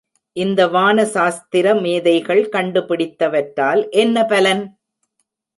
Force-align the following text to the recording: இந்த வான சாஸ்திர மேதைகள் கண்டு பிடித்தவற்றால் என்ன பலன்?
இந்த 0.35 0.61
வான 0.67 1.05
சாஸ்திர 1.05 1.75
மேதைகள் 1.75 2.49
கண்டு 2.49 2.81
பிடித்தவற்றால் 2.81 3.83
என்ன 3.95 4.25
பலன்? 4.25 4.63